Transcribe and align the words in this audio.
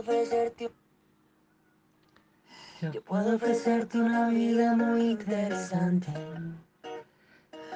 ofrecerte 0.00 0.70
yo 2.92 3.02
puedo 3.02 3.36
ofrecerte 3.36 3.98
una 3.98 4.30
vida 4.30 4.74
muy 4.74 5.10
interesante. 5.10 6.10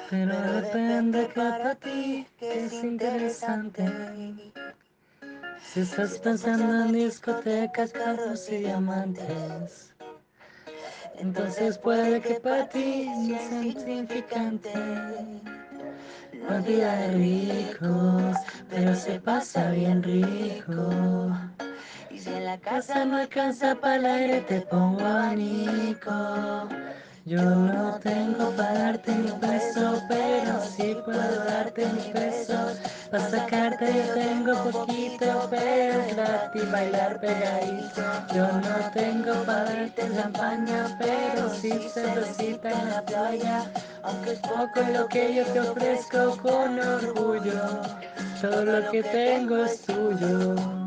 Pero 0.08 0.40
depende 0.40 1.28
que 1.28 1.34
para 1.34 1.74
ti 1.74 2.26
que 2.38 2.64
es 2.64 2.72
interesante. 2.82 3.84
Si 5.62 5.80
estás 5.80 6.18
pensando 6.20 6.86
en 6.86 6.92
discotecas, 6.92 7.92
carros 7.92 8.48
y 8.50 8.58
diamantes, 8.58 9.94
entonces 11.16 11.76
puede 11.76 12.22
que 12.22 12.40
para 12.40 12.66
ti 12.70 13.10
sea 13.26 13.62
insignificante. 13.62 14.72
La 16.48 16.60
vida 16.60 16.96
de 16.96 17.12
ricos, 17.12 18.36
pero 18.70 18.94
se 18.94 19.20
pasa 19.20 19.70
bien 19.70 20.02
rico. 20.02 20.90
Si 22.24 22.32
en 22.32 22.46
la 22.46 22.56
casa 22.56 23.04
no 23.04 23.18
alcanza 23.18 23.74
para 23.74 23.96
el 23.96 24.06
aire, 24.06 24.40
te 24.48 24.62
pongo 24.62 25.04
abanico. 25.04 26.10
Yo 27.26 27.42
no 27.42 27.98
tengo 28.02 28.50
para 28.52 28.72
darte 28.72 29.14
ni 29.14 29.30
un 29.30 29.40
peso, 29.40 30.02
pero 30.08 30.62
sí 30.74 30.96
puedo 31.04 31.44
darte 31.44 31.84
mis 31.84 32.06
pesos. 32.06 32.78
Para 33.10 33.28
sacarte 33.28 33.92
yo 33.92 34.14
tengo 34.14 34.70
poquito, 34.70 35.48
pero 35.50 36.02
gratis 36.16 36.72
bailar 36.72 37.20
pegadito. 37.20 38.02
Yo 38.34 38.46
no 38.46 38.90
tengo 38.94 39.34
para 39.44 39.64
darte 39.64 40.10
champaña, 40.14 40.96
pero 40.98 41.50
sí 41.50 41.72
cervecita 41.92 42.70
en 42.70 42.88
la 42.88 43.02
playa. 43.02 43.70
Aunque 44.02 44.32
es 44.32 44.38
poco 44.38 44.80
lo 44.94 45.06
que 45.08 45.34
yo 45.34 45.44
te 45.44 45.60
ofrezco 45.60 46.38
con 46.38 46.78
orgullo, 46.78 47.82
todo 48.40 48.64
lo 48.64 48.90
que 48.90 49.02
tengo 49.02 49.62
es 49.62 49.82
tuyo. 49.82 50.83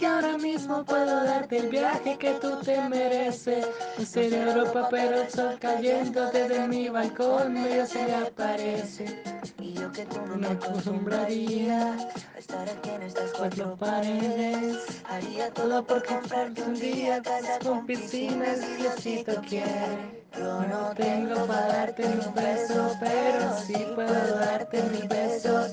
Que 0.00 0.06
ahora 0.06 0.38
mismo 0.38 0.82
puedo 0.82 1.24
darte 1.24 1.58
el 1.58 1.68
viaje 1.68 2.16
que 2.16 2.30
tú 2.40 2.58
te 2.64 2.80
mereces. 2.88 3.66
Un 3.98 4.06
sería 4.06 4.44
Europa, 4.44 4.88
pero 4.90 5.20
el 5.20 5.30
sol 5.30 5.58
cayendo 5.60 6.30
desde 6.30 6.66
mi 6.66 6.88
balcón 6.88 7.52
medio 7.52 7.84
se 7.86 8.06
me 8.06 8.14
aparece. 8.14 9.22
Y 9.58 9.74
yo 9.74 9.92
que 9.92 10.06
tú 10.06 10.18
no 10.26 10.36
me 10.36 10.46
acostumbraría 10.46 11.92
a 11.92 12.38
estar 12.38 12.66
aquí 12.66 12.88
en 12.88 13.02
estas 13.02 13.30
cuatro 13.32 13.76
paredes. 13.76 15.02
Haría 15.04 15.52
Todo 15.52 15.84
por 15.84 16.02
comprarte 16.06 16.62
un 16.62 16.80
día 16.80 17.20
casas 17.20 17.58
con 17.58 17.84
piscinas 17.84 18.58
y 18.70 18.82
Diosito 18.82 19.42
quiere. 19.46 20.20
Yo 20.38 20.62
no 20.62 20.94
tengo 20.96 21.44
para 21.46 21.66
darte 21.66 22.08
ni 22.08 22.24
un 22.24 22.34
beso, 22.34 22.96
pero 23.00 23.58
sí 23.66 23.86
puedo 23.94 24.36
darte 24.36 24.82
mis 24.84 25.08
besos. 25.08 25.72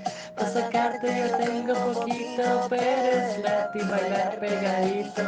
Sacarte 0.53 1.07
yo 1.19 1.37
tengo 1.37 1.73
poquito, 1.93 2.67
pero 2.69 2.81
es 2.81 3.41
gratis 3.41 3.89
bailar 3.89 4.39
pegadito. 4.39 5.23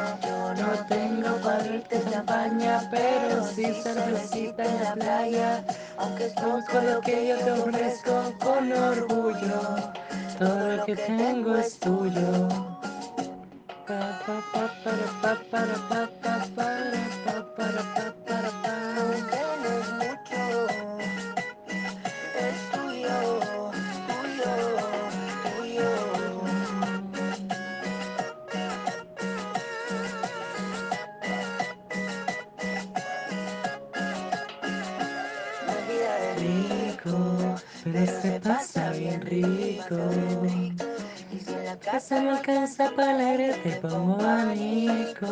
No 0.57 0.85
tengo 0.87 1.35
para 1.43 1.63
darte 1.63 2.01
champaña, 2.09 2.87
pero 2.89 3.43
sí 3.45 3.65
cervecita 3.83 4.63
en 4.63 4.83
la 4.83 4.93
playa. 4.93 5.63
Aunque 5.97 6.27
es 6.27 6.33
poco 6.33 6.81
lo 6.81 7.01
que 7.01 7.27
yo 7.27 7.37
te 7.37 7.51
ofrezco 7.51 8.33
con 8.39 8.71
orgullo, 8.71 9.75
todo 10.37 10.77
lo 10.77 10.85
que 10.85 10.95
tengo 10.95 11.55
es 11.57 11.79
tuyo. 11.79 12.47
Pa, 13.87 14.19
pa, 14.25 14.41
pa, 14.53 14.71
para, 14.83 15.05
pa, 15.21 15.41
para, 15.51 15.73
pa, 15.73 15.89
pa, 15.89 16.07
para, 16.07 16.18
pero 38.05 38.21
se 38.21 38.39
pasa 38.39 38.91
bien 38.91 39.21
rico. 39.21 39.95
Y 41.31 41.39
si 41.39 41.51
la 41.65 41.77
Casa 41.77 42.21
no 42.21 42.35
alcanza 42.37 42.91
para 42.95 43.15
el 43.15 43.21
aire, 43.21 43.53
te 43.63 43.71
pongo 43.77 44.21
abanico. 44.21 45.27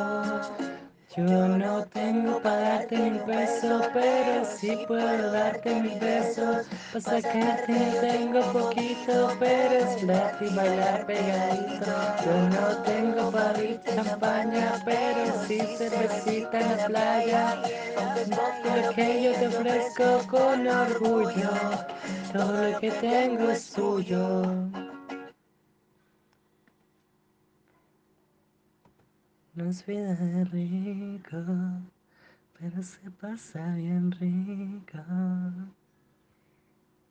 Yo 1.17 1.47
no 1.47 1.83
tengo 1.85 2.39
para 2.43 2.59
darte 2.59 2.95
un 2.95 3.17
peso, 3.25 3.81
pero 3.91 4.45
sí 4.45 4.85
puedo 4.87 5.31
darte 5.31 5.81
mis 5.81 5.99
besos. 5.99 6.67
Para 6.93 7.21
sacarte 7.21 7.73
tengo 8.01 8.39
poquito, 8.53 9.35
pero 9.39 9.73
es 9.73 10.05
gratis 10.05 10.55
bailar 10.55 11.07
pegadito. 11.07 11.85
Yo 12.23 12.49
no 12.49 12.83
tengo 12.83 13.31
para 13.31 13.53
darte 13.53 13.79
champaña, 13.95 14.79
pero 14.85 15.43
sí 15.47 15.59
cervecita 15.75 16.59
en 16.59 16.77
la 16.77 16.85
playa. 16.85 17.61
Lo 18.83 18.93
que 18.93 19.23
yo 19.23 19.31
te 19.33 19.47
ofrezco 19.47 20.19
con 20.29 20.67
orgullo, 20.67 21.49
todo 22.31 22.69
lo 22.69 22.79
que 22.79 22.91
tengo 22.91 23.49
es 23.49 23.71
tuyo. 23.71 24.86
No 29.57 29.71
es 29.71 29.83
vida 29.87 30.13
rico, 30.51 31.43
pero 32.59 32.83
se 32.83 33.09
pasa 33.09 33.73
bien 33.73 34.11
rico. 34.11 34.99